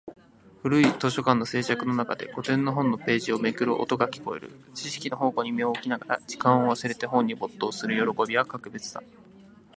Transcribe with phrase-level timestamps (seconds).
[0.63, 4.49] 古い図書館の静寂の中で、古典の本のページをめくる音が聞こえる。
[4.73, 9.03] 知識の宝庫に身を置きながら、時間を忘れて本に没頭する喜びは格別だ。